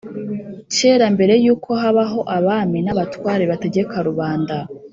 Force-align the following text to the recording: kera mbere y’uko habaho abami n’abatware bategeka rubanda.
kera 0.75 1.05
mbere 1.15 1.33
y’uko 1.43 1.69
habaho 1.81 2.19
abami 2.37 2.79
n’abatware 2.83 3.43
bategeka 3.51 3.95
rubanda. 4.07 4.55